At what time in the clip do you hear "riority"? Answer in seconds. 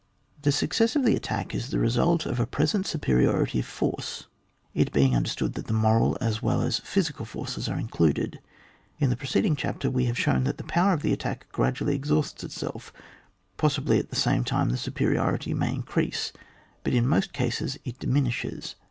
15.07-15.55